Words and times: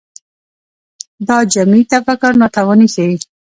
دا 1.27 1.37
جمعي 1.53 1.83
تفکر 1.91 2.31
ناتواني 2.41 2.87
ښيي 2.93 3.15